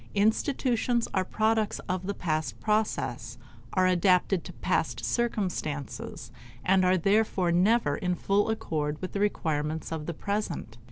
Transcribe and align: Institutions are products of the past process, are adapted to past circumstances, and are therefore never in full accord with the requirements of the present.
Institutions 0.15 1.07
are 1.13 1.23
products 1.23 1.77
of 1.87 2.07
the 2.07 2.15
past 2.15 2.59
process, 2.59 3.37
are 3.73 3.85
adapted 3.85 4.43
to 4.45 4.53
past 4.53 5.05
circumstances, 5.05 6.31
and 6.65 6.83
are 6.83 6.97
therefore 6.97 7.51
never 7.51 7.97
in 7.97 8.15
full 8.15 8.49
accord 8.49 8.99
with 8.99 9.11
the 9.13 9.19
requirements 9.19 9.91
of 9.91 10.07
the 10.07 10.13
present. 10.15 10.79